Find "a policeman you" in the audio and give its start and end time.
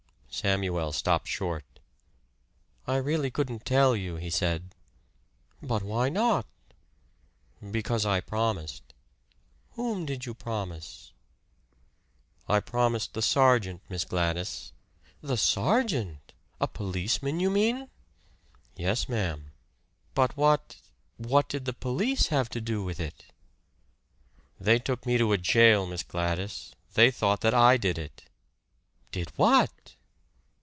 16.61-17.49